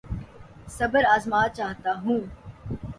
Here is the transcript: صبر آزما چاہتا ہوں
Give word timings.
صبر 0.67 1.03
آزما 1.15 1.47
چاہتا 1.47 1.91
ہوں 2.03 2.19